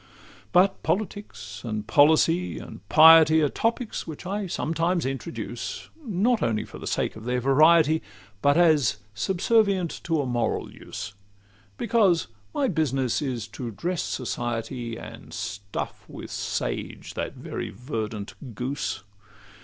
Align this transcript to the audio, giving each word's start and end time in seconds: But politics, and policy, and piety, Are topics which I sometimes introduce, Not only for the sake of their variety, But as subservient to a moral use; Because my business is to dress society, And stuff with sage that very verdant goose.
But 0.51 0.81
politics, 0.81 1.61
and 1.63 1.85
policy, 1.85 2.57
and 2.57 2.79
piety, 2.89 3.39
Are 3.43 3.49
topics 3.49 4.07
which 4.07 4.25
I 4.25 4.47
sometimes 4.47 5.05
introduce, 5.05 5.89
Not 6.03 6.41
only 6.41 6.65
for 6.65 6.79
the 6.79 6.87
sake 6.87 7.15
of 7.15 7.25
their 7.25 7.39
variety, 7.39 8.01
But 8.41 8.57
as 8.57 8.97
subservient 9.13 9.91
to 10.05 10.19
a 10.19 10.25
moral 10.25 10.73
use; 10.73 11.13
Because 11.77 12.25
my 12.51 12.67
business 12.67 13.21
is 13.21 13.47
to 13.49 13.69
dress 13.69 14.01
society, 14.01 14.97
And 14.97 15.35
stuff 15.35 16.03
with 16.07 16.31
sage 16.31 17.13
that 17.13 17.35
very 17.35 17.69
verdant 17.69 18.33
goose. 18.55 19.03